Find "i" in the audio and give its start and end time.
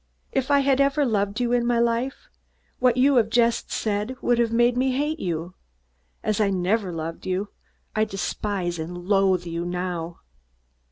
0.49-0.61, 6.41-6.49, 7.95-8.05